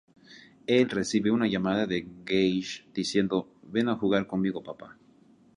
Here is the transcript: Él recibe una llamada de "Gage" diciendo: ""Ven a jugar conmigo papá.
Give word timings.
Él 0.65 0.89
recibe 0.89 1.29
una 1.29 1.45
llamada 1.47 1.85
de 1.85 2.07
"Gage" 2.25 2.89
diciendo: 2.91 3.53
""Ven 3.61 3.87
a 3.87 3.97
jugar 3.97 4.25
conmigo 4.25 4.63
papá. 4.63 4.97